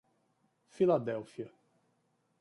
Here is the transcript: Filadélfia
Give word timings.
Filadélfia 0.67 1.49